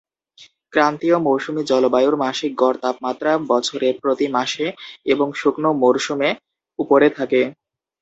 [0.73, 4.65] ক্রান্তীয় মৌসুমী জলবায়ুর মাসিক গড় তাপমাত্রা বছরের প্রতি মাসে
[5.05, 6.29] এবং শুকনো মরসুমে
[6.79, 7.41] উপরে থাকে।